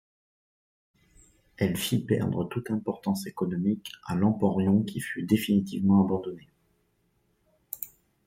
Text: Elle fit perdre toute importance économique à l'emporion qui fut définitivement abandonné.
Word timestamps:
Elle 1.57 1.77
fit 1.77 1.99
perdre 2.03 2.43
toute 2.45 2.71
importance 2.71 3.27
économique 3.27 3.91
à 4.03 4.15
l'emporion 4.15 4.81
qui 4.81 4.99
fut 4.99 5.21
définitivement 5.21 6.03
abandonné. 6.03 6.49